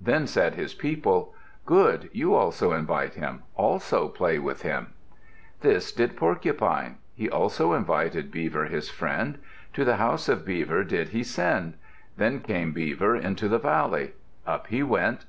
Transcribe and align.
Then 0.00 0.26
said 0.26 0.56
his 0.56 0.74
people, 0.74 1.34
"Good! 1.64 2.10
You 2.12 2.34
also 2.34 2.72
invite 2.72 3.14
him. 3.14 3.44
Also 3.54 4.08
play 4.08 4.36
with 4.40 4.62
him." 4.62 4.88
This 5.60 5.92
did 5.92 6.16
Porcupine. 6.16 6.96
He 7.14 7.30
also 7.30 7.74
invited 7.74 8.32
Beaver, 8.32 8.64
his 8.64 8.90
friend. 8.90 9.38
To 9.74 9.84
the 9.84 9.94
house 9.98 10.28
of 10.28 10.44
Beaver 10.44 10.82
did 10.82 11.10
he 11.10 11.22
send. 11.22 11.74
Then 12.16 12.40
came 12.40 12.72
Beaver 12.72 13.14
into 13.14 13.46
the 13.46 13.60
valley. 13.60 14.14
Up 14.48 14.66
he 14.66 14.82
went. 14.82 15.26